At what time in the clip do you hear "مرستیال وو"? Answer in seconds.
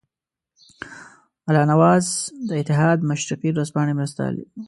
3.99-4.43